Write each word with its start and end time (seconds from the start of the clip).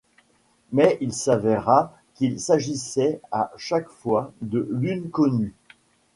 Mais 0.71 0.97
il 0.99 1.13
s'avéra 1.13 1.93
qu'il 2.15 2.39
s'agissait 2.39 3.21
à 3.31 3.51
chaque 3.55 3.87
fois 3.89 4.33
de 4.41 4.67
lunes 4.71 5.11
connues. 5.11 5.53